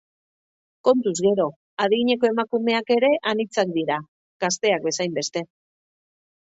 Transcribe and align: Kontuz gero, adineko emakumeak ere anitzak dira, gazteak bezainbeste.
Kontuz 0.87 1.13
gero, 1.25 1.45
adineko 1.85 2.29
emakumeak 2.31 2.91
ere 2.99 3.13
anitzak 3.35 3.77
dira, 3.79 4.03
gazteak 4.47 4.91
bezainbeste. 4.93 5.51